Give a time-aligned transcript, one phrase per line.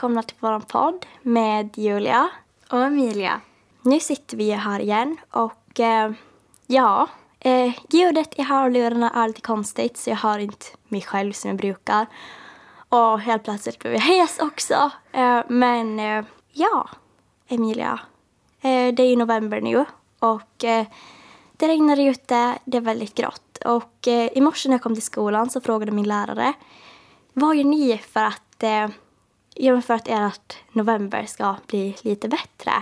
[0.00, 2.28] Välkomna till vår podd med Julia.
[2.70, 3.40] Och Emilia.
[3.82, 6.12] Nu sitter vi här igen och eh,
[6.66, 7.08] ja,
[7.40, 11.56] eh, ljudet i hörlurarna är lite konstigt så jag hör inte mig själv som jag
[11.56, 12.06] brukar.
[12.88, 14.90] Och helt plötsligt blev jag hes också.
[15.12, 16.88] Eh, men eh, ja,
[17.48, 18.00] Emilia.
[18.60, 19.84] Eh, det är ju november nu
[20.18, 20.86] och eh,
[21.52, 23.58] det regnar ute, det är väldigt grått.
[23.64, 26.52] Och i morse när jag kom till skolan så frågade min lärare
[27.32, 28.64] vad gör ni för att,
[29.66, 32.72] ja, för att ert november ska bli lite bättre?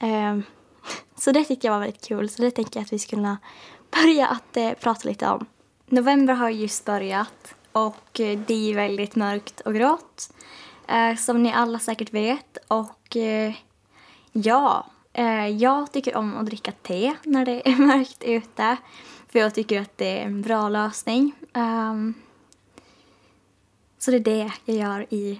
[0.00, 0.42] Um,
[1.16, 3.36] så det tyckte jag var väldigt kul, så det tänker jag att vi skulle
[3.90, 5.46] börja att eh, prata lite om.
[5.86, 10.32] November har just börjat och eh, det är väldigt mörkt och grått.
[10.88, 12.58] Eh, som ni alla säkert vet.
[12.68, 13.54] Och eh,
[14.32, 18.76] ja, eh, jag tycker om att dricka te när det är mörkt ute.
[19.28, 21.32] För jag tycker att det är en bra lösning.
[21.54, 22.14] Um,
[23.98, 25.38] så det är det jag gör i,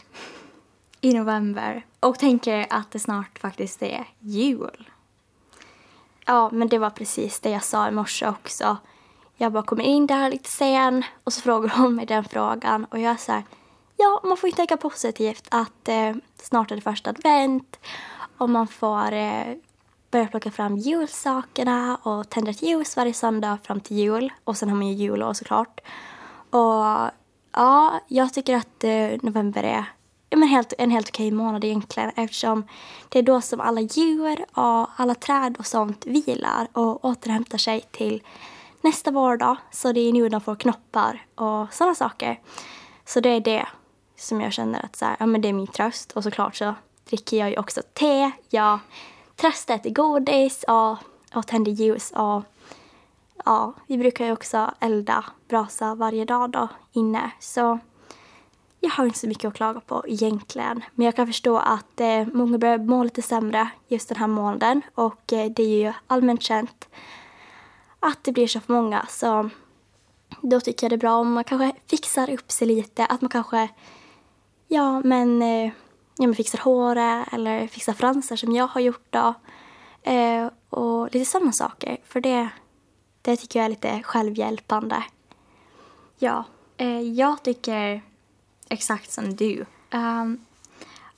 [1.00, 1.86] i november.
[2.00, 4.90] Och tänker att det snart faktiskt är jul.
[6.26, 8.76] Ja, men det var precis det jag sa i morse också.
[9.36, 12.98] Jag bara kommer in där lite sen och så frågar hon mig den frågan och
[12.98, 13.44] jag säger
[13.98, 17.78] ja, man får ju tänka positivt att eh, snart är det första advent
[18.38, 19.54] och man får eh,
[20.10, 24.68] börja plocka fram julsakerna och tända ett ljus varje söndag fram till jul och sen
[24.68, 25.80] har man ju jullov såklart.
[26.50, 27.10] Och
[27.52, 29.84] ja, jag tycker att eh, november är
[30.30, 32.64] men helt, en helt okej månad egentligen eftersom
[33.08, 37.84] det är då som alla djur och alla träd och sånt vilar och återhämtar sig
[37.90, 38.22] till
[38.80, 39.56] nästa vårdag.
[39.70, 42.40] Så det är nu de får knoppar och sådana saker.
[43.04, 43.66] Så det är det
[44.16, 46.12] som jag känner att så här, ja, men det är min tröst.
[46.12, 46.74] Och såklart så
[47.08, 48.30] dricker jag ju också te.
[48.48, 48.78] Jag
[49.36, 50.96] tröstar äter godis och,
[51.34, 52.10] och tänder ljus.
[52.10, 52.42] Och
[53.44, 57.30] ja, vi brukar ju också elda brasa varje dag då inne.
[57.40, 57.78] Så
[58.80, 60.84] jag har inte så mycket att klaga på egentligen.
[60.94, 64.82] Men jag kan förstå att eh, många börjar må lite sämre just den här månaden.
[64.94, 66.88] Och eh, det är ju allmänt känt
[68.00, 69.06] att det blir så för många.
[69.08, 69.50] Så
[70.42, 73.06] då tycker jag det är bra om man kanske fixar upp sig lite.
[73.06, 73.68] Att man kanske,
[74.68, 75.72] ja men, eh,
[76.16, 79.34] ja, men fixar håret eller fixar fransar som jag har gjort då.
[80.02, 81.96] Eh, och lite sådana saker.
[82.04, 82.48] För det,
[83.22, 85.04] det tycker jag är lite självhjälpande.
[86.18, 86.44] Ja,
[86.76, 88.02] eh, jag tycker
[88.70, 89.64] exakt som du.
[89.90, 90.40] Um,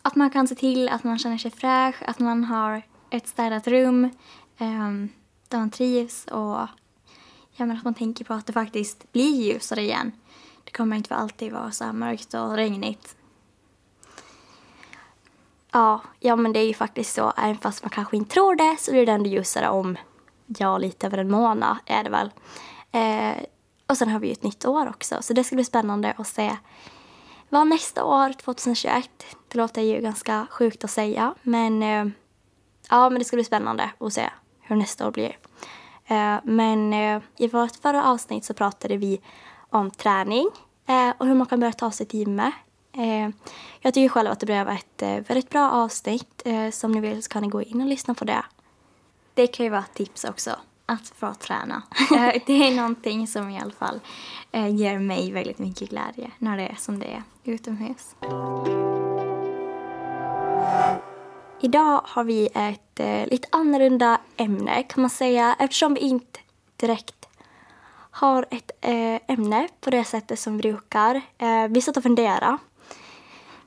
[0.02, 3.66] att man kan se till att man känner sig fräsch, att man har ett städat
[3.66, 4.10] rum
[4.58, 5.08] um,
[5.48, 6.66] där man trivs och
[7.56, 10.12] ja, men att man tänker på att det faktiskt blir ljusare igen.
[10.64, 13.16] Det kommer inte för alltid vara så här mörkt och regnigt.
[15.72, 17.32] Ja, ja, men det är ju faktiskt så.
[17.36, 19.96] Även fast man kanske inte tror det så blir det ändå ljusare om,
[20.46, 22.30] ja, lite över en månad är det väl.
[22.92, 23.44] Eh,
[23.86, 26.26] och sen har vi ju ett nytt år också, så det ska bli spännande att
[26.26, 26.56] se
[27.52, 29.10] vad nästa år, 2021,
[29.48, 32.06] det låter ju ganska sjukt att säga, men eh,
[32.90, 34.30] ja, men det ska bli spännande att se
[34.60, 35.38] hur nästa år blir.
[36.04, 39.20] Eh, men eh, i vårt förra avsnitt så pratade vi
[39.70, 40.50] om träning
[41.18, 42.54] och hur man kan börja ta sig till gymmet.
[43.80, 46.46] Jag tycker själv att det blev ett väldigt bra avsnitt.
[46.72, 48.44] Som om ni vill så kan ni gå in och lyssna på det.
[49.34, 50.56] Det kan ju vara ett tips också,
[50.90, 51.82] att få träna.
[52.00, 54.00] Eh, det är någonting som i alla fall
[54.52, 58.16] eh, ger mig väldigt mycket glädje när det är som det är utomhus.
[61.60, 66.40] Idag har vi ett eh, lite annorlunda ämne kan man säga eftersom vi inte
[66.76, 67.28] direkt
[68.10, 71.20] har ett eh, ämne på det sättet som vi brukar.
[71.38, 72.56] Eh, vi satt och funderade.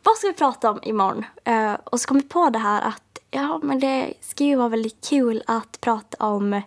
[0.03, 1.25] Vad ska vi prata om imorgon?
[1.44, 4.69] Eh, och så kom vi på det här att ja, men det skulle ju vara
[4.69, 6.62] väldigt kul att prata om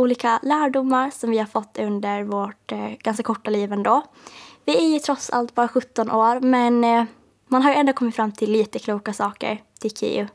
[0.00, 4.02] olika lärdomar som vi har fått under vårt eh, ganska korta liv ändå.
[4.64, 7.04] Vi är ju trots allt bara 17 år men eh,
[7.48, 10.26] man har ju ändå kommit fram till lite kloka saker, tycker ju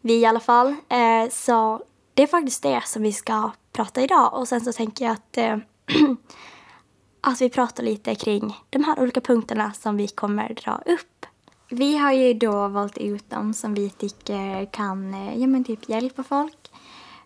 [0.00, 0.68] vi i alla fall.
[0.68, 1.82] Eh, så
[2.14, 4.34] det är faktiskt det som vi ska prata idag.
[4.34, 5.56] Och sen så tänker jag att, eh,
[7.20, 11.26] att vi pratar lite kring de här olika punkterna som vi kommer dra upp.
[11.68, 15.88] Vi har ju då valt ut dem som vi tycker kan eh, ja, men typ
[15.88, 16.70] hjälpa folk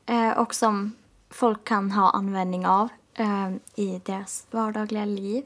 [0.06, 0.92] eh, och som
[1.36, 5.44] folk kan ha användning av eh, i deras vardagliga liv.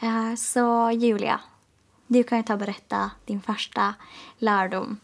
[0.00, 1.40] Eh, så Julia,
[2.06, 3.94] du kan ju ta och berätta din första
[4.38, 5.00] lärdom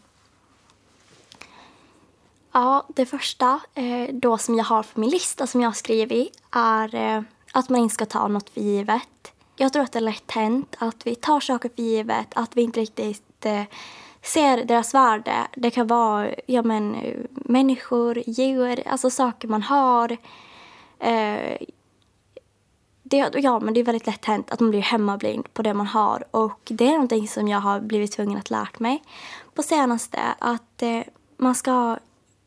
[2.57, 6.41] Ja, det första eh, då som jag har på min lista som jag har skrivit
[6.51, 7.21] är eh,
[7.51, 9.33] att man inte ska ta något för givet.
[9.55, 12.61] Jag tror att det är lätt hänt att vi tar saker för givet, att vi
[12.61, 13.63] inte riktigt eh,
[14.27, 15.47] ser deras värde.
[15.55, 16.97] Det kan vara ja, men,
[17.31, 20.17] människor, djur, alltså saker man har.
[20.99, 21.57] Eh,
[23.03, 25.87] det, ja, men det är väldigt lätt hänt att man blir hemmablind på det man
[25.87, 26.23] har.
[26.31, 29.03] Och det är någonting som jag har blivit tvungen att lära mig
[29.53, 30.19] på senaste.
[30.39, 31.01] Att eh,
[31.37, 31.97] man ska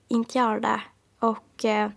[0.09, 0.81] inte göra det.
[1.19, 1.91] Och eh,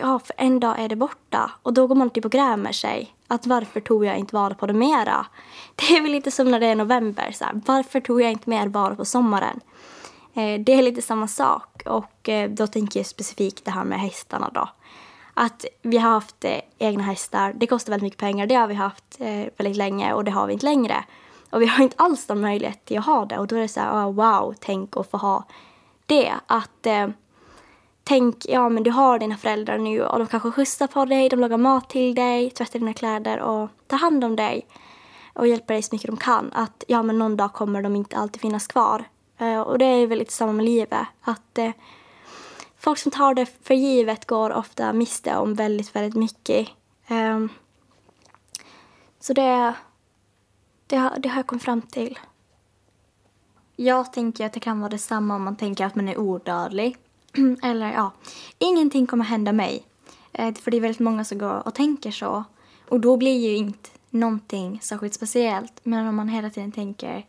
[0.00, 1.50] ja, för en dag är det borta.
[1.62, 3.14] Och då går man typ och grämer sig.
[3.32, 5.26] Att varför tog jag inte vara på det mera?
[5.74, 7.30] Det är väl lite som när det är november.
[7.32, 9.60] Så här, varför tog jag inte mer vara på sommaren?
[10.34, 11.82] Eh, det är lite samma sak.
[11.86, 14.68] Och eh, då tänker jag specifikt det här med hästarna då
[15.34, 17.52] att vi har haft eh, egna hästar.
[17.56, 18.46] Det kostar väldigt mycket pengar.
[18.46, 21.04] Det har vi haft eh, väldigt länge och det har vi inte längre.
[21.50, 23.38] Och vi har inte alls någon möjlighet till att ha det.
[23.38, 25.44] Och då är det så här, oh, wow, tänk att få ha
[26.06, 26.32] det.
[26.46, 27.08] Att eh,
[28.04, 31.40] tänk, ja men du har dina föräldrar nu och de kanske skjutsar på dig, de
[31.40, 34.66] lagar mat till dig, tvättar dina kläder och tar hand om dig.
[35.34, 36.52] Och hjälper dig så mycket de kan.
[36.52, 39.04] Att ja men någon dag kommer de inte alltid finnas kvar.
[39.38, 41.06] Eh, och det är väl lite samma med livet.
[41.22, 41.70] Att eh,
[42.78, 46.68] folk som tar det för givet går ofta miste om väldigt, väldigt mycket.
[47.10, 47.48] Um,
[49.20, 49.74] så det,
[50.86, 52.18] det, det har jag kommit fram till.
[53.76, 56.96] Jag tänker att det kan vara detsamma om man tänker att man är odödlig.
[57.62, 58.12] Eller ja,
[58.58, 59.86] ingenting kommer hända mig.
[60.32, 62.44] Eh, för det är väldigt många som går och tänker så.
[62.88, 65.80] Och då blir ju inte någonting särskilt speciellt.
[65.82, 67.26] Men om man hela tiden tänker,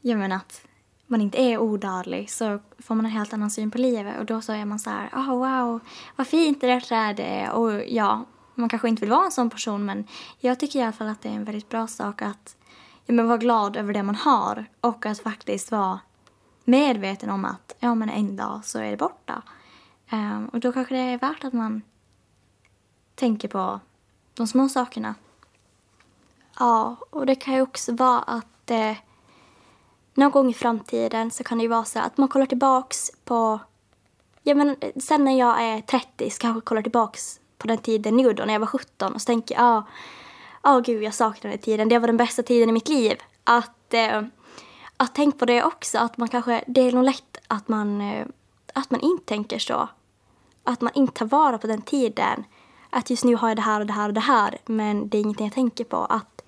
[0.00, 0.62] jag menar att
[1.06, 4.40] man inte är odödlig så får man en helt annan syn på livet och då
[4.40, 5.80] så är man så här, oh, wow,
[6.16, 8.24] vad fint det där trädet är och ja,
[8.54, 10.04] man kanske inte vill vara en sån person men
[10.38, 12.56] jag tycker i alla fall att det är en väldigt bra sak att
[13.06, 16.00] ja, men vara glad över det man har och att faktiskt vara
[16.68, 19.42] medveten om att ja men en dag så är det borta.
[20.12, 21.82] Um, och då kanske det är värt att man
[23.14, 23.80] tänker på
[24.34, 25.14] de små sakerna.
[26.58, 28.96] Ja, och det kan ju också vara att eh,
[30.14, 33.60] någon gång i framtiden så kan det ju vara så att man kollar tillbaks på,
[34.42, 38.16] ja men sen när jag är 30 så kanske jag kollar tillbaks på den tiden
[38.16, 39.82] nu då när jag var 17 och så tänker jag,
[40.62, 43.18] ja, oh, gud jag saknar den tiden, det var den bästa tiden i mitt liv.
[43.44, 44.22] Att, eh,
[45.00, 48.26] att tänka på det också, att man kanske, det är nog lätt att man, eh,
[48.74, 49.88] att man inte tänker så.
[50.64, 52.44] Att man inte tar vara på den tiden.
[52.90, 55.18] Att just nu har jag det här och det här och det här, men det
[55.18, 55.96] är ingenting jag tänker på.
[55.96, 56.38] Att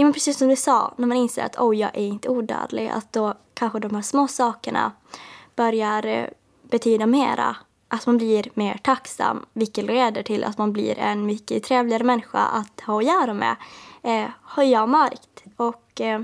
[0.00, 2.88] Ja men precis som du sa, när man inser att oh, jag är inte odödlig,
[2.88, 4.92] att då kanske de här små sakerna
[5.56, 6.26] börjar eh,
[6.62, 7.56] betyda mera.
[7.88, 12.38] Att man blir mer tacksam, vilket leder till att man blir en mycket trevligare människa
[12.38, 13.56] att ha att göra med.
[14.02, 15.44] Eh, har jag märkt.
[15.56, 16.20] Och eh,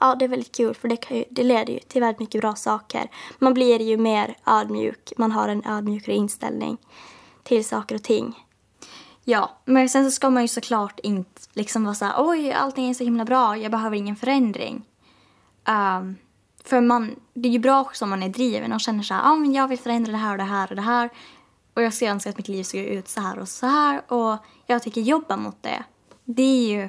[0.00, 2.40] ja, det är väldigt kul för det, kan ju, det leder ju till väldigt mycket
[2.40, 3.10] bra saker.
[3.38, 6.76] Man blir ju mer ödmjuk, man har en ödmjukare inställning
[7.42, 8.46] till saker och ting.
[9.24, 12.94] Ja, men sen så ska man ju såklart inte liksom vara såhär oj, allting är
[12.94, 14.84] så himla bra, jag behöver ingen förändring.
[15.68, 16.16] Um,
[16.64, 19.30] för man, det är ju bra också om man är driven och känner såhär, ja
[19.30, 21.10] ah, men jag vill förändra det här och det här och det här.
[21.74, 24.36] Och jag skulle önska att mitt liv såg ut så här och så här och
[24.66, 25.84] jag tycker jobba mot det.
[26.24, 26.88] Det är ju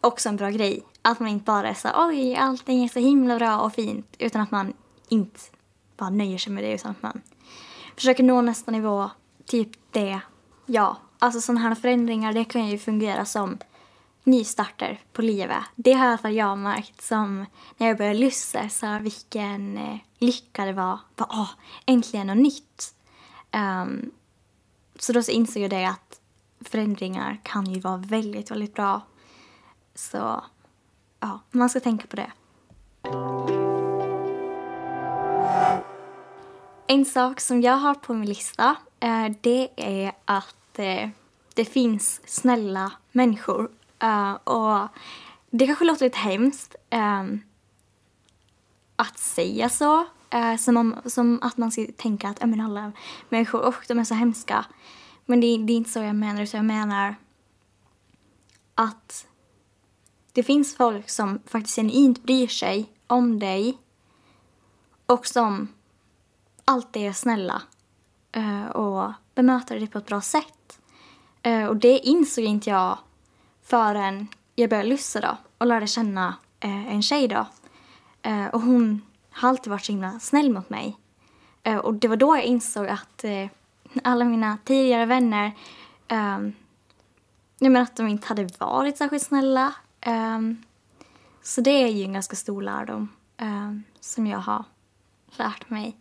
[0.00, 0.82] också en bra grej.
[1.08, 4.16] Att man inte bara är så oj, allting är så himla bra och fint.
[4.18, 4.72] Utan att man
[5.08, 5.40] inte
[5.96, 7.22] bara nöjer sig med det utan att man
[7.94, 9.10] försöker nå nästa nivå,
[9.46, 10.20] typ det,
[10.66, 13.58] ja, Alltså sådana här förändringar det kan ju fungera som
[14.24, 15.62] nystarter på livet.
[15.74, 17.46] Det har i alla fall jag märkt som
[17.76, 20.98] när jag började lyssna så vilken eh, lycka det var.
[21.16, 21.50] Bara, åh,
[21.86, 22.94] äntligen något nytt.
[23.52, 24.10] Um,
[24.98, 26.20] så då så insåg jag det att
[26.60, 29.02] förändringar kan ju vara väldigt, väldigt bra.
[29.94, 30.44] Så
[31.20, 32.30] ja, man ska tänka på det.
[36.86, 41.08] En sak som jag har på min lista, eh, det är att eh,
[41.54, 43.70] det finns snälla människor.
[43.98, 44.88] Eh, och
[45.50, 47.40] det kanske låter lite hemskt ehm,
[48.96, 50.06] att säga så.
[50.30, 52.92] Eh, som, om, som att man ska tänka att men alla
[53.28, 54.64] människor, och de är så hemska.
[55.26, 57.14] Men det, det är inte så jag menar, utan jag menar
[58.74, 59.26] att
[60.32, 63.78] det finns folk som faktiskt genuint bryr sig om dig
[65.06, 65.68] och som
[66.64, 67.62] alltid är snälla
[68.32, 70.80] eh, och bemöter dig på ett bra sätt.
[71.42, 72.98] Eh, och det insåg inte jag
[73.62, 77.46] förrän jag började lyssna då och lärde känna eh, en tjej då.
[78.52, 80.96] Och hon har alltid varit så himla snäll mot mig.
[81.82, 83.24] och det var då jag insåg att
[84.04, 85.52] alla mina tidigare vänner,
[86.08, 86.52] ehm,
[87.58, 89.74] jag menar att de inte hade varit särskilt snälla.
[90.06, 90.62] Um,
[91.42, 93.08] så det är ju en ganska stor lärdom
[93.40, 94.64] um, som jag har
[95.36, 95.96] lärt mig.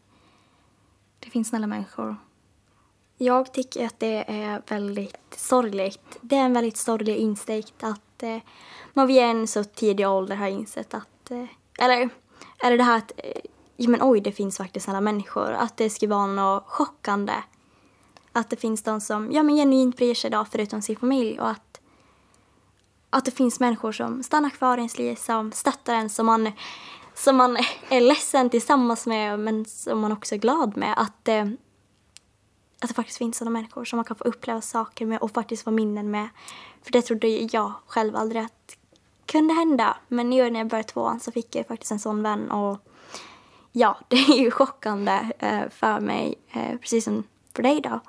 [1.20, 2.18] Det finns snälla människor
[3.18, 6.18] jag tycker att det är väldigt sorgligt.
[6.22, 8.38] Det är en väldigt sorglig insikt att eh,
[8.94, 11.46] man vid en så tidig ålder har insett att, eh,
[11.80, 12.10] eller,
[12.64, 15.52] eller det här att, eh, men oj, det finns faktiskt snälla människor.
[15.52, 17.34] Att det skulle vara något chockande.
[18.32, 21.50] att det finns de som ja, men genuint bryr sig då, förutom sin familj och
[21.50, 21.77] att,
[23.10, 26.52] att det finns människor som stannar kvar i ens liv, som stöttar en, som man,
[27.14, 27.58] som man
[27.90, 30.94] är ledsen tillsammans med men som man också är glad med.
[30.98, 31.46] Att, eh,
[32.82, 35.64] att det faktiskt finns sådana människor som man kan få uppleva saker med och faktiskt
[35.64, 36.30] få minnen med.
[36.82, 38.78] För det trodde jag själv aldrig att
[39.26, 39.98] kunde hända.
[40.08, 42.78] Men nu när jag började tvåan så fick jag faktiskt en sån vän och
[43.72, 47.24] ja, det är ju chockande eh, för mig, eh, precis som
[47.54, 48.00] för dig då.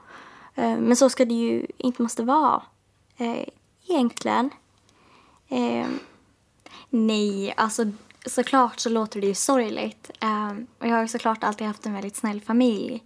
[0.55, 2.63] Eh, men så ska det ju inte måste vara
[3.17, 3.49] eh,
[3.89, 4.51] egentligen.
[5.49, 5.89] Eh,
[6.91, 7.85] Nej, alltså
[8.27, 10.11] såklart så låter det ju sorgligt.
[10.21, 13.05] Eh, och jag har ju såklart alltid haft en väldigt snäll familj.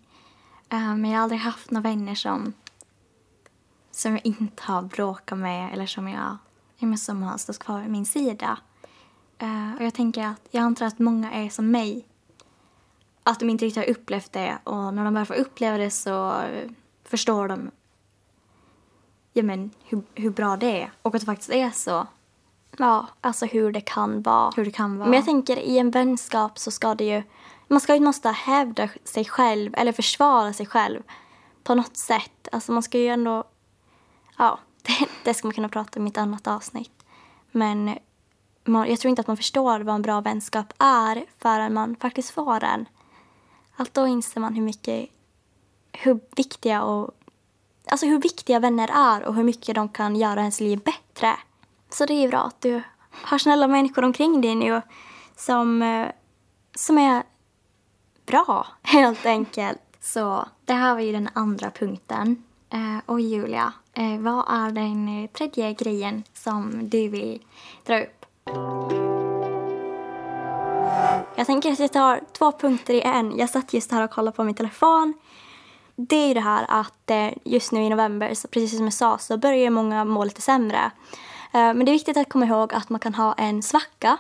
[0.69, 2.53] Eh, men jag har aldrig haft några vänner som,
[3.91, 6.39] som jag inte har bråkat med eller som jag
[6.99, 8.59] som har stått kvar vid min sida.
[9.39, 12.07] Ehm, och jag tänker att jag antar att många är som mig.
[13.23, 16.43] Att de inte riktigt har upplevt det och när de väl får uppleva det så
[17.05, 17.71] förstår de
[19.33, 22.07] ja, men, hur, hur bra det är och att det faktiskt är så.
[22.79, 24.53] Ja, alltså hur det kan vara.
[24.57, 25.09] Hur det kan vara.
[25.09, 27.23] Men jag tänker i en vänskap så ska det ju,
[27.69, 31.03] man ska ju måste hävda sig själv eller försvara sig själv
[31.65, 32.49] på något sätt.
[32.53, 33.45] Alltså man ska ju ändå,
[34.39, 37.05] ja, det, det ska man kunna prata om i ett annat avsnitt.
[37.51, 37.99] Men
[38.65, 42.31] man, jag tror inte att man förstår vad en bra vänskap är förrän man faktiskt
[42.31, 42.87] får den.
[43.77, 45.09] Att då inser man hur mycket,
[45.93, 47.11] hur viktiga och,
[47.87, 51.37] alltså hur viktiga vänner är och hur mycket de kan göra ens liv bättre.
[51.93, 54.83] Så det är bra att du har snälla människor omkring dig nu
[55.37, 56.09] som, eh,
[56.75, 57.23] som är
[58.27, 59.81] bra, helt enkelt.
[60.01, 62.45] Så det här var ju den andra punkten.
[62.71, 67.43] Eh, och Julia, eh, vad är den tredje grejen som du vill
[67.87, 68.27] dra upp?
[71.37, 73.39] Jag tänker att jag tar två punkter i en.
[73.39, 75.15] Jag satt just här och kollade på min telefon.
[75.97, 77.11] Det är ju det här att
[77.45, 80.91] just nu i november, så precis som jag sa, så börjar många må lite sämre.
[81.53, 84.19] Eh, men det är viktigt att komma ihåg att man kan ha en svacka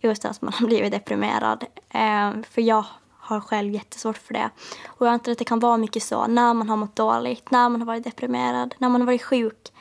[0.00, 1.64] utan att man har blivit deprimerad.
[1.88, 2.84] Eh, för jag
[3.18, 4.50] har själv jättesvårt för det.
[4.86, 7.68] Och jag antar att det kan vara mycket så när man har mått dåligt, när
[7.68, 9.72] man har varit deprimerad, när man har varit sjuk.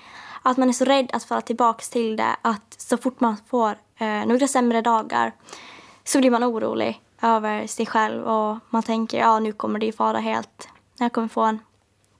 [0.41, 3.77] Att man är så rädd att falla tillbaka till det att så fort man får
[3.98, 5.32] eh, några sämre dagar
[6.03, 9.91] så blir man orolig över sig själv och man tänker ja nu kommer det ju
[9.91, 10.68] fara helt.
[10.98, 11.60] Jag kommer få en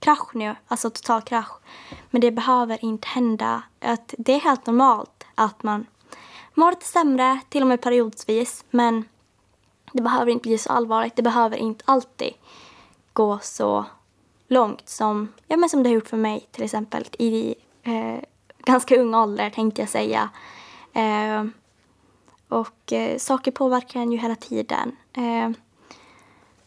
[0.02, 1.52] krasch nu, alltså total krasch.
[2.10, 3.64] Men det behöver inte hända.
[3.80, 5.86] Att det är helt normalt att man
[6.54, 8.66] mår lite sämre, till och med periodvis.
[8.70, 9.06] Men
[9.92, 11.16] det behöver inte bli så allvarligt.
[11.16, 12.34] Det behöver inte alltid
[13.14, 13.86] gå så
[14.48, 18.20] långt som, ja, men som det har gjort för mig till exempel i eh,
[18.58, 20.30] ganska ung ålder tänkte jag säga.
[20.94, 21.46] Eh,
[22.48, 24.96] och eh, saker påverkar en ju hela tiden.
[25.14, 25.50] Eh,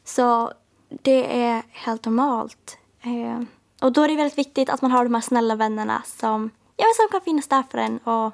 [0.05, 0.53] så
[0.89, 2.79] det är helt normalt.
[3.05, 3.41] Eh,
[3.81, 6.87] och då är det väldigt viktigt att man har de här snälla vännerna som, ja,
[6.97, 8.33] som kan finnas där för en och,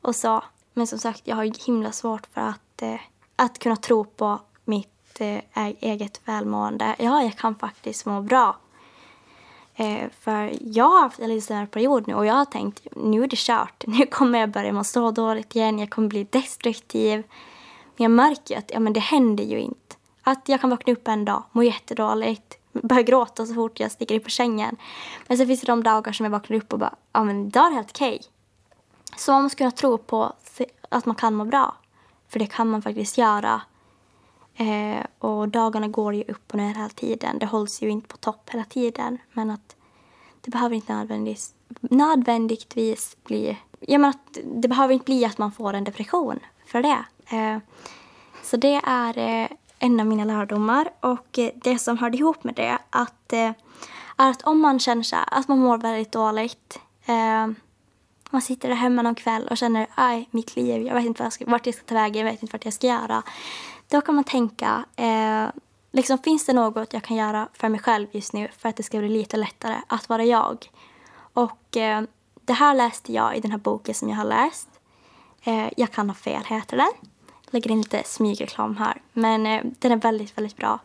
[0.00, 0.42] och så.
[0.74, 3.00] Men som sagt, jag har himla svårt för att, eh,
[3.36, 6.96] att kunna tro på mitt eh, eget välmående.
[6.98, 8.56] Ja, jag kan faktiskt må bra.
[9.74, 13.26] Eh, för jag har haft en liten period nu och jag har tänkt nu är
[13.26, 13.84] det kört.
[13.86, 17.22] Nu kommer jag börja må så dåligt igen, jag kommer bli destruktiv.
[17.96, 19.96] Men jag märker att ja, men det händer ju inte.
[20.22, 24.16] Att jag kan vakna upp en dag, må jättedåligt, börjar gråta så fort jag sticker
[24.16, 24.76] upp på sängen.
[25.26, 27.66] Men sen finns det de dagar som jag vaknar upp och bara, ja men idag
[27.66, 28.14] är det helt okej.
[28.14, 28.28] Okay.
[29.16, 30.32] Så man måste kunna tro på
[30.88, 31.76] att man kan må bra.
[32.28, 33.62] För det kan man faktiskt göra.
[34.54, 37.38] Eh, och dagarna går ju upp och ner hela tiden.
[37.38, 39.18] Det hålls ju inte på topp hela tiden.
[39.32, 39.76] Men att
[40.40, 43.58] det behöver inte nödvändigtvis, nödvändigtvis bli...
[43.80, 47.04] Jag menar att det behöver inte bli att man får en depression för det.
[47.36, 47.58] Eh,
[48.42, 49.48] så det är eh,
[49.82, 50.90] en av mina lärdomar.
[51.00, 53.50] Och eh, det som hörde ihop med det att, eh,
[54.16, 57.46] är att om man känner sig, att man mår väldigt dåligt eh,
[58.32, 61.32] man sitter där hemma någon kväll och känner aj, mitt liv, jag vet inte jag
[61.32, 63.22] ska, vart jag ska ta vägen, jag vet inte vart jag ska göra.
[63.88, 65.46] Då kan man tänka, eh,
[65.92, 68.82] liksom, finns det något jag kan göra för mig själv just nu för att det
[68.82, 70.70] ska bli lite lättare att vara jag?
[71.32, 72.02] Och eh,
[72.40, 74.68] det här läste jag i den här boken som jag har läst.
[75.42, 76.92] Eh, jag kan ha fel heter den
[77.52, 79.02] lägger in lite smygreklam här.
[79.12, 80.78] Men eh, den är väldigt, väldigt bra.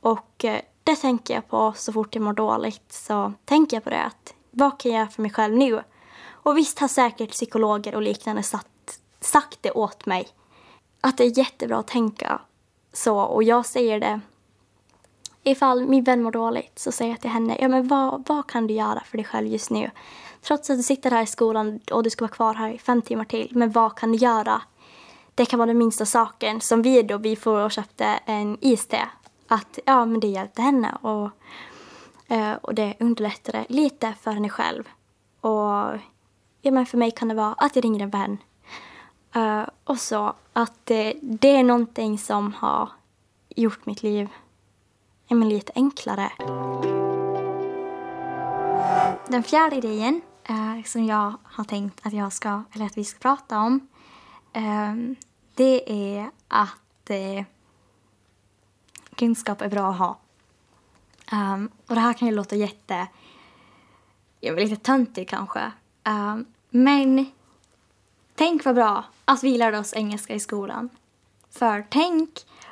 [0.00, 2.92] Och eh, det tänker jag på så fort jag mår dåligt.
[2.92, 5.82] Så tänker jag på det att vad kan jag göra för mig själv nu?
[6.28, 10.28] Och visst har säkert psykologer och liknande satt, sagt det åt mig.
[11.00, 12.40] Att det är jättebra att tänka
[12.92, 13.18] så.
[13.18, 14.20] Och jag säger det
[15.42, 18.66] ifall min vän mår dåligt så säger jag till henne, ja men vad, vad kan
[18.66, 19.90] du göra för dig själv just nu?
[20.42, 23.02] Trots att du sitter här i skolan och du ska vara kvar här i fem
[23.02, 24.62] timmar till, men vad kan du göra?
[25.40, 26.60] Det kan vara den minsta saken.
[26.60, 29.08] Som vi då, vi får och köpte en iste.
[29.48, 30.98] Att ja, men det hjälpte henne.
[31.02, 31.30] Och
[32.28, 34.88] eh, och det underlättade lite för henne själv.
[35.40, 35.98] Och
[36.62, 38.38] ja, men för mig kan det vara att jag ringer en vän.
[39.34, 42.88] Eh, och så att eh, det är någonting som har
[43.48, 44.28] gjort mitt liv
[45.26, 46.30] ja, men lite enklare.
[49.28, 50.20] Den fjärde idén
[50.84, 53.86] som jag har tänkt att, jag ska, eller att vi ska prata om
[55.60, 57.44] det är att eh,
[59.14, 60.18] kunskap är bra att ha.
[61.32, 63.06] Um, och det här kan ju låta jätte...
[64.40, 65.72] Jag lite töntig kanske.
[66.04, 67.26] Um, men
[68.34, 70.88] tänk vad bra att vi lärde oss engelska i skolan.
[71.50, 72.30] För tänk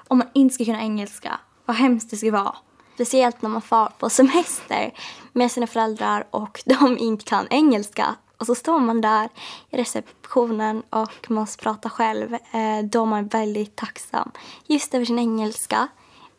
[0.08, 1.40] om man inte skulle kunna engelska.
[1.64, 2.56] Vad hemskt det skulle vara.
[2.94, 4.92] Speciellt när man far på semester
[5.32, 8.14] med sina föräldrar och de inte kan engelska.
[8.38, 9.28] Och så står man där
[9.70, 12.34] i receptionen och måste prata själv.
[12.34, 14.30] Eh, då är man väldigt tacksam
[14.66, 15.88] just över sin engelska.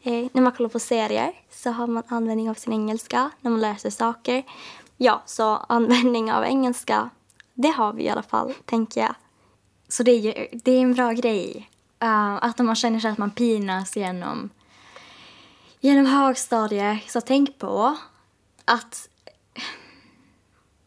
[0.01, 3.61] Eh, när man kollar på serier så har man användning av sin engelska när man
[3.61, 4.43] lär sig saker.
[4.97, 7.09] Ja, så användning av engelska,
[7.53, 9.15] det har vi i alla fall, tänker jag.
[9.87, 11.69] Så det är, ju, det är en bra grej.
[12.03, 14.49] Uh, att man känner sig att man pinas genom,
[15.79, 17.97] genom högstadiet, så tänk på
[18.65, 19.09] att,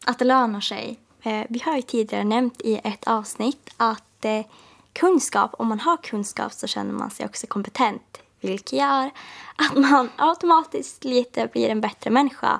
[0.05, 0.99] att det lönar sig.
[1.23, 4.45] Eh, vi har ju tidigare nämnt i ett avsnitt att eh,
[4.93, 9.11] kunskap, om man har kunskap så känner man sig också kompetent vilket gör
[9.55, 12.59] att man automatiskt lite blir en bättre människa.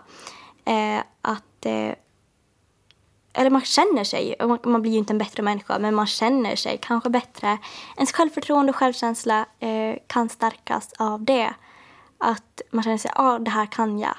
[0.65, 1.65] Eh, att,
[3.33, 6.55] eller man känner sig, man, man, blir ju inte en bättre människa, men man känner
[6.55, 7.57] sig kanske bättre.
[7.95, 11.53] Ens självförtroende och självkänsla eh, kan stärkas av det.
[12.17, 14.15] Att man känner sig, ja ah, det här kan jag.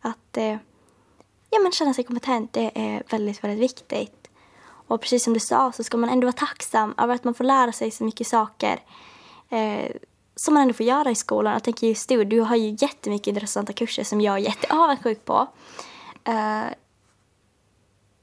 [0.00, 0.56] Att eh,
[1.50, 4.28] ja, men känna sig kompetent, det är väldigt, väldigt viktigt.
[4.88, 7.44] Och precis som du sa så ska man ändå vara tacksam över att man får
[7.44, 8.80] lära sig så mycket saker.
[9.48, 9.90] Eh,
[10.36, 11.52] som man ändå får göra i skolan.
[11.52, 15.46] Jag tänker just du, du har ju jättemycket intressanta kurser som jag är jätteavundsjuk på.
[16.24, 16.64] Eh,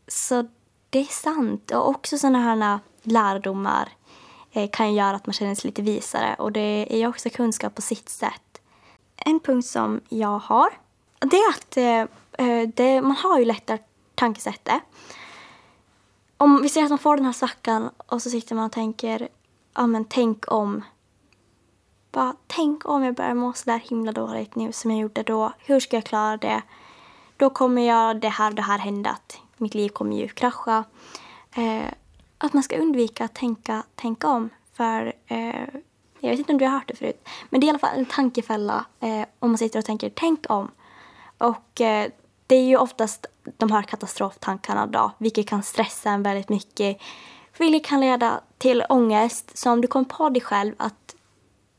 [0.08, 0.48] så
[0.90, 1.72] det är sant.
[1.72, 3.90] Och också sådana här lärdomar
[4.52, 6.36] eh, kan göra att man känner sig lite visare.
[6.40, 8.62] Och det är ju också kunskap på sitt sätt.
[9.16, 10.70] En punkt som jag har,
[11.20, 13.78] det är att eh, Eh, det, man har ju lättare
[14.16, 14.82] tankesättet.
[16.38, 19.28] Om vi säger att man får den här svackan och så sitter man och tänker,
[19.74, 20.84] ja men tänk om
[22.12, 25.54] bara, tänk om jag börjar må så där himla dåligt nu som jag gjorde då.
[25.60, 26.62] Hur ska jag klara det?
[27.38, 29.10] Då kommer jag det här och det här hända.
[29.10, 30.84] Att mitt liv kommer ju krascha.
[31.56, 31.92] Eh,
[32.38, 34.50] att man ska undvika att tänka, tänka om.
[34.74, 35.68] För eh,
[36.20, 37.28] jag vet inte om du har hört det förut.
[37.50, 40.46] Men det är i alla fall en tankefälla eh, om man sitter och tänker tänk
[40.50, 40.72] om.
[41.38, 42.12] Och eh,
[42.48, 43.26] det är ju oftast
[43.58, 46.98] de här katastroftankarna då, vilket kan stressa en väldigt mycket.
[47.58, 49.58] Vilket kan leda till ångest.
[49.58, 51.16] Så om du kommer på dig själv att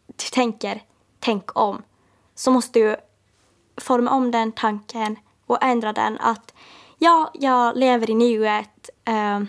[0.06, 0.82] du tänker
[1.20, 1.82] tänk om
[2.34, 2.96] så måste du
[3.76, 6.54] forma om den tanken och ändra den att
[6.98, 9.40] ja, jag lever i nuet eh,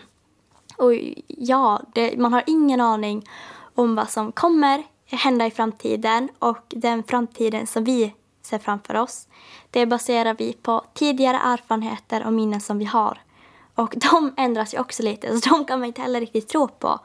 [0.77, 0.93] och
[1.27, 3.29] ja, det, man har ingen aning
[3.75, 8.13] om vad som kommer hända i framtiden och den framtiden som vi
[8.47, 9.27] ser framför oss
[9.71, 13.21] det baserar vi på tidigare erfarenheter och minnen som vi har.
[13.75, 16.99] Och de ändras ju också lite, så de kan man inte heller riktigt tro på.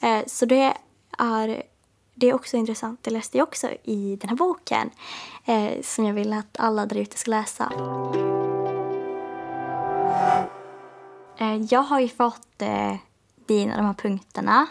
[0.00, 0.74] Eh, så det
[1.18, 1.62] är
[2.16, 3.02] det är också intressant.
[3.02, 4.90] Det läste jag också i den här boken
[5.44, 7.72] eh, som jag vill att alla där ute ska läsa.
[11.38, 12.62] Eh, jag har ju fått
[13.46, 14.66] dina de här punkterna.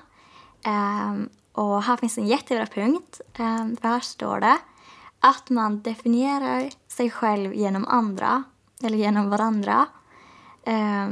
[0.64, 3.22] Ehm, och här finns en jättebra punkt.
[3.34, 4.58] Ehm, för här står det
[5.24, 8.44] att man definierar sig själv genom andra,
[8.84, 9.86] eller genom varandra.
[10.64, 11.10] Eh,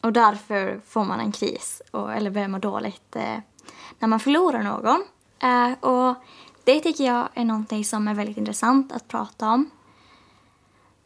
[0.00, 3.38] och därför får man en kris, och, eller börjar må dåligt eh,
[3.98, 5.04] när man förlorar någon.
[5.44, 6.16] Uh, och
[6.64, 9.70] det tycker jag är någonting som är väldigt intressant att prata om.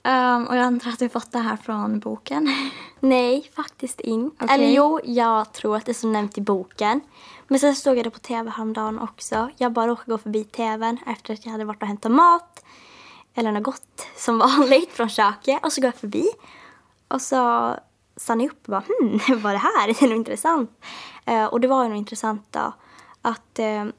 [0.05, 2.49] Um, och jag antar att du fått det här från boken?
[3.01, 4.45] Nej, faktiskt inte.
[4.45, 4.57] Okay.
[4.57, 7.01] Eller jo, jag tror att det är som nämnt i boken.
[7.49, 9.51] Men sen såg jag det på tv häromdagen också.
[9.57, 12.65] Jag bara råkade gå förbi tvn efter att jag hade varit och hämtat mat.
[13.35, 15.65] Eller något gott som vanligt från köket.
[15.65, 16.29] Och så går jag förbi.
[17.09, 17.75] Och så
[18.17, 19.87] stannade jag upp och bara hmm, vad är det här?
[20.01, 20.71] Det är nog intressant.
[21.31, 22.73] Uh, och det var ju nog intressant då
[23.23, 23.93] att, uh,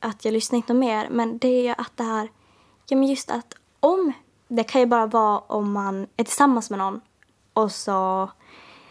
[0.00, 1.08] att jag lyssnar inte mer.
[1.10, 2.30] Men det är ju att det här,
[2.88, 4.12] ja men just att om,
[4.48, 7.00] det kan ju bara vara om man är tillsammans med någon
[7.52, 8.30] och så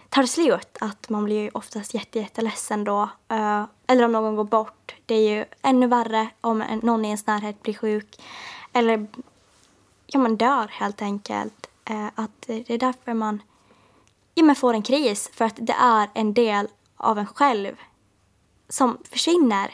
[0.09, 0.77] tar det slut.
[0.81, 3.09] Att man blir ju oftast jätte, jätteledsen då.
[3.27, 4.95] Eh, eller om någon går bort.
[5.05, 8.21] Det är ju ännu värre om någon i ens närhet blir sjuk.
[8.73, 9.07] Eller
[10.07, 11.69] ja, man dör helt enkelt.
[11.85, 13.41] Eh, att det är därför man
[14.33, 15.29] ja, men får en kris.
[15.33, 17.75] För att det är en del av en själv
[18.69, 19.73] som försvinner.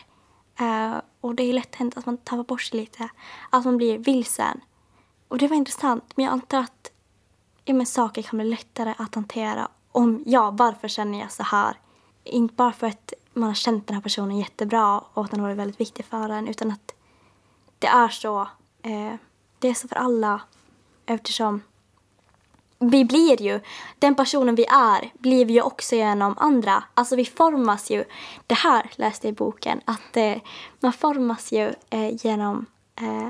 [0.60, 3.10] Eh, och det är lätt hänt att man tappar bort sig lite.
[3.50, 4.62] Att man blir vilsen.
[5.28, 6.92] och det var intressant, men jag antar att
[7.66, 11.78] ja, men saker kan bli lättare att hantera om, ja, varför känner jag så här?
[12.24, 15.48] Inte bara för att man har känt den här personen jättebra och att den har
[15.48, 16.94] varit väldigt viktig för en, utan att
[17.80, 18.42] det är så.
[18.82, 19.14] Eh,
[19.60, 20.42] det är så för alla
[21.06, 21.62] eftersom
[22.80, 23.60] vi blir ju,
[24.00, 26.84] den personen vi är blir vi ju också genom andra.
[26.94, 28.04] Alltså vi formas ju,
[28.48, 30.38] det här läste jag i boken, att eh,
[30.80, 33.30] man formas ju eh, genom eh,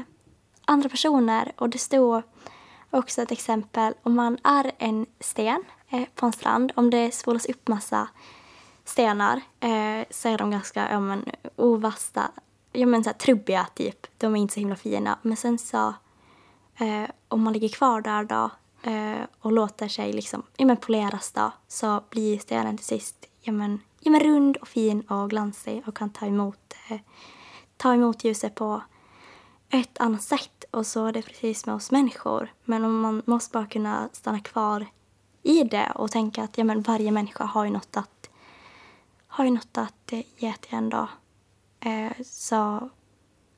[0.66, 2.24] andra personer och det stod
[2.92, 7.46] också ett exempel om man är en sten eh, på en strand, om det spolas
[7.46, 8.08] upp massa
[8.84, 11.26] stenar eh, så är de ganska ja, men,
[11.56, 12.32] ovassa,
[12.72, 14.08] ja men så här, trubbiga typ.
[14.18, 15.20] De är inte så himla fina.
[15.22, 15.94] Men sen så
[16.80, 18.50] eh, om man ligger kvar där då
[18.90, 23.52] eh, och låter sig liksom, ja men poleras då så blir stenen till sist ja
[23.52, 27.00] men, ja men rund och fin och glansig och kan ta emot, eh,
[27.78, 28.82] ta emot ljuset på
[29.72, 30.66] ett annat sätt.
[30.72, 32.54] Och så är det precis med oss människor.
[32.66, 34.86] Men man måste bara kunna stanna kvar
[35.44, 38.30] i det och tänka att ja, men varje människa har ju något att,
[39.28, 41.08] har ju något att ge till en dag.
[41.80, 42.90] Eh, så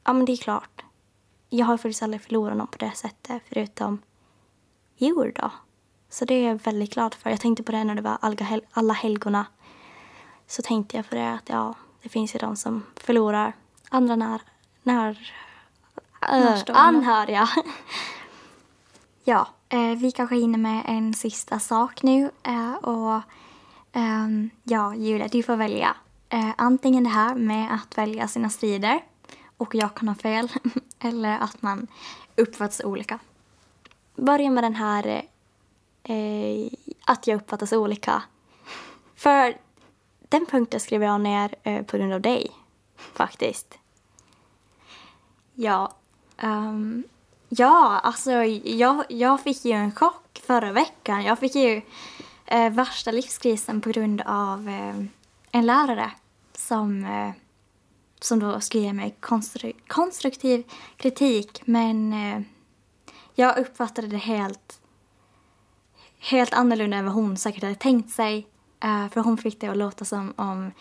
[0.04, 0.84] ja, men det är klart.
[1.50, 4.02] Jag har faktiskt aldrig förlorat någon på det sättet förutom
[4.98, 5.52] djur då.
[6.10, 7.30] Så det är jag väldigt glad för.
[7.30, 8.18] Jag tänkte på det när det var
[8.72, 9.46] alla helgona.
[10.48, 13.54] Så tänkte jag på det att ja, det finns ju de som förlorar
[13.90, 14.42] andra när,
[14.84, 15.34] när
[16.30, 17.50] äh, anhöriga.
[19.24, 22.32] ja, eh, vi kanske hinner med en sista sak nu.
[22.44, 23.22] Eh, och
[23.94, 24.28] eh,
[24.64, 25.96] ja, Julia, du får välja.
[26.30, 29.04] Eh, antingen det här med att välja sina strider
[29.58, 30.50] och jag kan ha fel.
[31.00, 31.88] eller att man
[32.36, 33.20] uppfattas olika.
[34.16, 35.26] Börja med den här
[36.04, 36.72] eh,
[37.06, 38.24] att jag uppfattas olika.
[39.16, 39.58] För
[40.20, 42.52] den punkten skrev jag ner eh, på grund av dig,
[42.96, 43.80] faktiskt.
[45.54, 45.94] Ja,
[46.42, 47.04] um,
[47.50, 48.32] ja alltså
[48.64, 51.24] jag, jag fick ju en chock förra veckan.
[51.24, 51.82] Jag fick ju
[52.46, 55.06] eh, värsta livskrisen på grund av eh,
[55.52, 56.12] en lärare
[56.54, 57.32] som, eh,
[58.20, 60.64] som då skulle ge mig konstru konstruktiv
[60.98, 62.42] kritik men eh,
[63.36, 64.82] jag uppfattade det helt,
[66.20, 68.48] helt annorlunda än vad hon säkert hade tänkt sig.
[68.86, 70.72] Uh, för hon fick det att låta som, om,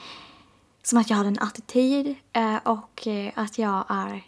[0.82, 4.22] som att jag hade en attityd uh, och uh, att jag är,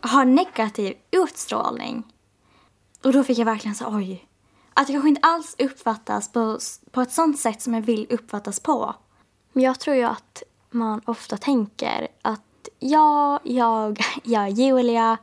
[0.00, 2.02] har negativ utstrålning.
[3.04, 4.28] Och då fick jag verkligen så oj.
[4.74, 6.58] Att jag kanske inte alls uppfattas på,
[6.90, 8.94] på ett sånt sätt som jag vill uppfattas på.
[9.52, 15.18] Men jag tror ju att man ofta tänker att ja, jag, jag är Julia,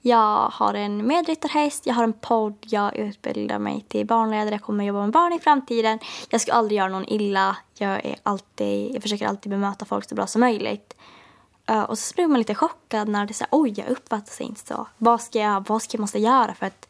[0.00, 4.84] jag har en medryttarhäst, jag har en podd, jag utbildar mig till barnledare, jag kommer
[4.84, 5.98] jobba med barn i framtiden.
[6.28, 10.14] Jag ska aldrig göra någon illa, jag, är alltid, jag försöker alltid bemöta folk så
[10.14, 10.96] bra som möjligt.
[11.70, 14.66] Uh, och så blir man lite chockad när det säger oj, jag uppfattar sig inte
[14.66, 14.86] så.
[14.98, 16.88] Vad ska jag, vad ska jag måste göra för att,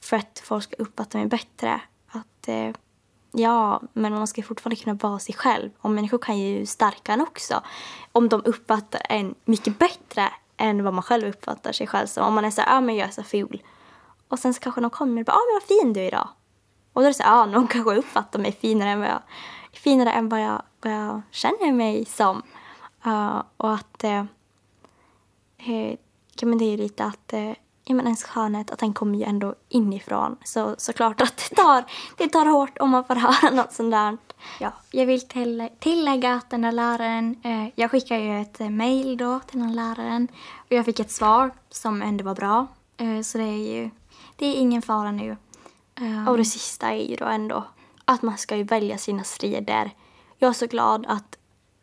[0.00, 1.80] för att folk ska uppfatta mig bättre?
[2.08, 2.74] Att, uh,
[3.32, 5.70] ja, men man ska fortfarande kunna vara sig själv.
[5.78, 7.62] Och människor kan ju stärka en också.
[8.12, 12.26] Om de uppfattar en mycket bättre än vad man själv uppfattar sig själv som.
[12.26, 13.62] Om man är så ja ah, men jag är så ful.
[14.28, 16.06] Och sen så kanske någon kommer och bara, ja ah, men vad fin du är
[16.06, 16.28] idag.
[16.92, 19.22] Och då är det så ja ah, någon kanske uppfattar mig finare än vad jag,
[19.72, 22.42] finare än vad jag, vad jag känner mig som.
[23.06, 24.24] Uh, och att, uh,
[26.40, 27.52] ja men det är lite att, uh,
[27.84, 30.36] ja men ens skönhet, att den kommer ju ändå inifrån.
[30.44, 31.84] Så såklart att det tar,
[32.16, 34.18] det tar hårt om man får höra något sånt där.
[34.60, 38.70] Ja, jag vill till, tillägga att den där läraren, eh, jag skickade ju ett eh,
[38.70, 42.66] mail då till den läraren och jag fick ett svar som ändå var bra.
[42.96, 43.90] Eh, så det är ju,
[44.36, 45.36] det är ingen fara nu.
[46.00, 47.64] Um, och det sista är ju då ändå
[48.04, 49.90] att man ska ju välja sina strider.
[50.38, 51.36] Jag är så glad att,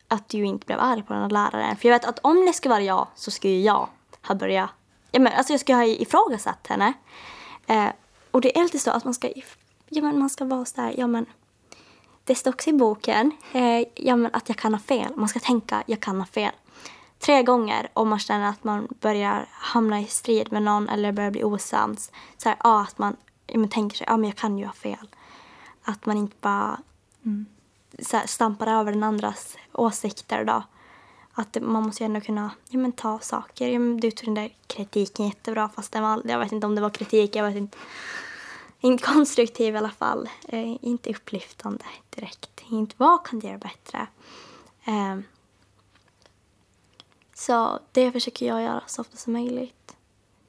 [0.07, 1.75] att du inte blev arg på den här läraren.
[1.75, 3.89] För jag vet att om det skulle vara jag så skulle jag
[4.21, 4.69] ha börjat,
[5.11, 6.93] ja men alltså jag skulle ha ifrågasatt henne.
[7.67, 7.87] Eh,
[8.31, 9.29] och det är alltid så att man ska,
[9.89, 11.25] ja men man ska vara sådär, ja men
[12.23, 15.15] det står också i boken eh, ja, men att jag kan ha fel.
[15.15, 16.51] Man ska tänka jag kan ha fel.
[17.19, 21.31] Tre gånger om man känner att man börjar hamna i strid med någon eller börjar
[21.31, 22.11] bli osams.
[22.37, 23.15] Så här, ja, att man
[23.47, 25.07] ja, man tänker sig ja, men jag kan ju ha fel.
[25.83, 26.79] Att man inte bara
[27.25, 27.45] mm,
[27.99, 30.45] så här, stampar över den andras åsikter.
[30.45, 30.63] Då.
[31.33, 33.67] Att man måste ju ändå kunna ja, men ta saker.
[33.67, 36.75] Ja, men du tog den där kritiken jättebra fast den var, jag vet inte om
[36.75, 37.35] det var kritik.
[37.35, 37.77] Jag vet inte
[38.79, 40.29] inte konstruktiv i alla fall.
[40.47, 42.63] Eh, inte upplyftande direkt.
[42.69, 44.07] Inte vad kan du göra bättre?
[44.85, 45.17] Eh,
[47.33, 49.95] så det försöker jag göra så ofta som möjligt.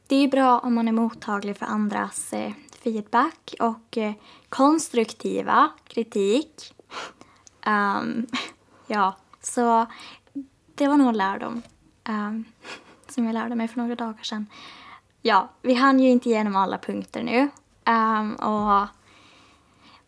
[0.06, 4.12] Det är bra om man är mottaglig för andras eh, feedback och eh,
[4.48, 6.74] konstruktiva kritik.
[7.68, 8.26] Um,
[8.86, 9.86] ja, så
[10.74, 11.62] det var nog en lärdom
[12.08, 12.44] um,
[13.08, 14.46] som jag lärde mig för några dagar sedan.
[15.22, 17.50] ja, vi hann ju inte igenom alla punkter nu.
[17.92, 18.86] Um, och,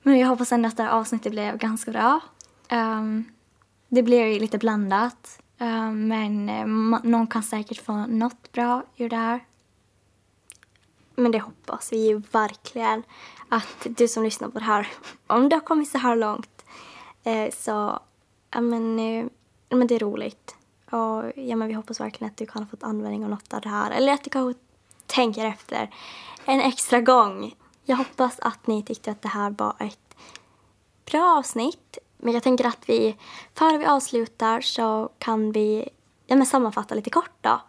[0.03, 2.21] men jag hoppas ändå att det här avsnittet blev ganska bra.
[2.73, 3.25] Um,
[3.89, 5.41] det blev ju lite blandat.
[5.59, 6.67] Um, men eh,
[7.03, 9.45] någon kan säkert få något bra ur det här.
[11.15, 13.03] Men det hoppas vi ju verkligen
[13.49, 14.89] att du som lyssnar på det här,
[15.27, 16.50] om du har kommit så här långt,
[17.25, 17.99] eh, så
[18.51, 19.27] ja men, eh,
[19.69, 20.57] men det är roligt.
[20.91, 23.61] Och ja men vi hoppas verkligen att du kan ha fått användning av något av
[23.61, 23.91] det här.
[23.91, 24.61] Eller att du kanske
[25.07, 25.95] tänker efter
[26.45, 27.55] en extra gång.
[27.85, 30.17] Jag hoppas att ni tyckte att det här var ett
[31.11, 31.99] bra avsnitt.
[32.17, 33.17] Men jag tänker att vi,
[33.55, 35.89] före vi avslutar så kan vi
[36.27, 37.61] ja, men sammanfatta lite kort då.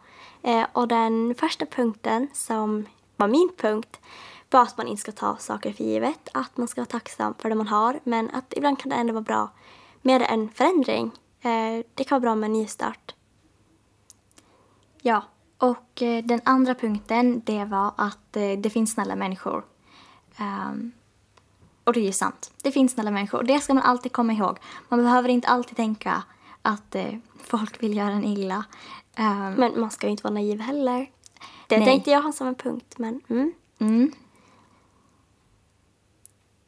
[0.42, 2.86] Eh, och den första punkten som
[3.16, 4.00] var min punkt
[4.52, 6.30] var att man inte ska ta saker för givet.
[6.34, 8.00] Att man ska vara tacksam för det man har.
[8.04, 9.50] Men att ibland kan det ändå vara bra
[10.02, 11.12] med en förändring.
[11.42, 13.16] Eh, det kan vara bra med en ny start.
[15.02, 15.24] Ja,
[15.58, 19.66] och eh, den andra punkten det var att eh, det finns snälla människor.
[20.40, 20.92] Um,
[21.84, 22.52] och det är ju sant.
[22.64, 23.44] Det finns snälla människor.
[23.44, 24.58] Det ska man alltid komma ihåg.
[24.90, 26.24] Man behöver inte alltid tänka
[26.62, 26.96] att
[27.44, 28.66] folk vill göra en illa.
[29.18, 31.10] Um, men man ska ju inte vara naiv heller.
[31.68, 31.86] Det nej.
[31.86, 33.22] tänkte jag ha som en punkt, men...
[33.30, 33.54] Mm.
[33.80, 34.12] Mm.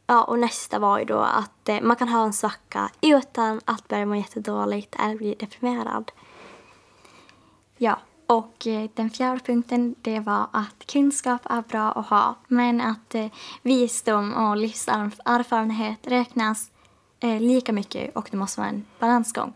[0.07, 3.87] Ja, och nästa var ju då att eh, man kan ha en svacka utan att
[3.87, 6.11] börja må jättedåligt eller bli deprimerad.
[7.77, 12.81] Ja, och eh, den fjärde punkten det var att kunskap är bra att ha men
[12.81, 13.27] att eh,
[13.61, 16.71] visdom och livserfarenhet räknas
[17.19, 19.53] eh, lika mycket och det måste vara en balansgång.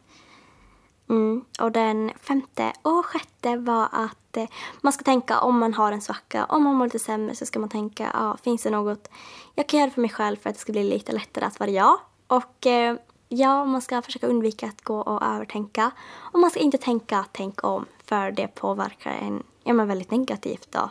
[1.10, 1.46] Mm.
[1.60, 4.48] Och den femte och sjätte var att eh,
[4.82, 7.60] man ska tänka om man har en svacka, om man mår lite sämre så ska
[7.60, 9.08] man tänka, ja, finns det något
[9.56, 11.70] jag kan göra för mig själv för att det ska bli lite lättare att vara
[11.70, 12.00] jag?
[12.28, 12.98] Och eh,
[13.30, 15.91] ja, man ska försöka undvika att gå och övertänka.
[16.15, 20.67] Och man ska inte tänka tänk om, för det påverkar en ja, men väldigt negativt
[20.72, 20.89] då.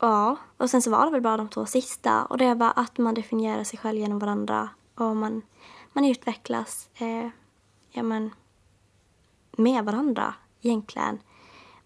[0.00, 2.98] Ja, och sen så var det väl bara de två sista och det var att
[2.98, 5.42] man definierar sig själv genom varandra och man
[5.98, 7.28] man utvecklas eh,
[7.90, 8.30] ja, men,
[9.52, 11.18] med varandra egentligen.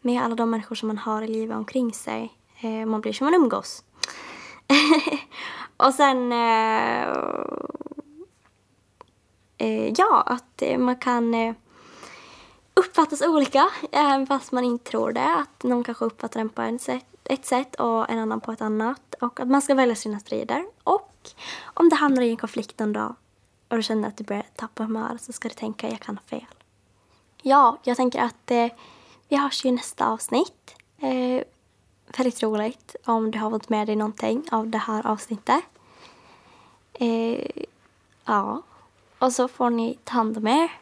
[0.00, 2.32] Med alla de människor som man har i livet omkring sig.
[2.60, 3.84] Eh, man blir som man umgås.
[5.76, 7.08] och sen eh,
[9.58, 11.54] eh ja, att eh, man kan eh,
[12.74, 15.34] uppfattas olika även fast man inte tror det.
[15.34, 18.62] Att någon kanske uppfattar en på en sätt, ett sätt och en annan på ett
[18.62, 19.14] annat.
[19.20, 20.64] Och att man ska välja sina strider.
[20.84, 21.30] Och
[21.64, 23.14] om det hamnar i en konflikt någon dag
[23.72, 26.22] och du känner att du börjar tappa humör så ska du tänka jag kan ha
[26.22, 26.46] fel.
[27.42, 28.68] Ja, jag tänker att eh,
[29.28, 30.74] vi hörs ju i nästa avsnitt.
[30.98, 31.42] Eh,
[32.16, 35.64] väldigt roligt om du har fått med dig någonting av det här avsnittet.
[36.92, 37.46] Eh,
[38.24, 38.62] ja,
[39.18, 40.72] och så får ni ta hand om er.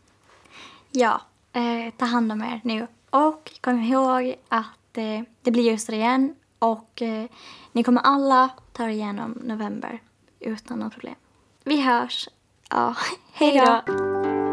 [0.90, 1.20] Ja,
[1.52, 2.86] eh, ta hand om er nu.
[3.10, 7.26] Och kom ihåg att eh, det blir just igen och eh,
[7.72, 10.02] ni kommer alla ta er igenom november
[10.40, 11.14] utan några problem.
[11.68, 12.28] Vi hörs.
[12.70, 12.94] Ja,
[13.32, 14.45] hej då.